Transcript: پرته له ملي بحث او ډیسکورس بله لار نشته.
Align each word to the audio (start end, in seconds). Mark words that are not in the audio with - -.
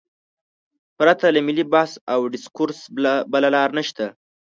پرته 0.97 1.25
له 1.35 1.39
ملي 1.47 1.65
بحث 1.73 1.91
او 2.13 2.19
ډیسکورس 2.33 2.79
بله 3.31 3.49
لار 3.55 3.69
نشته. 3.79 4.05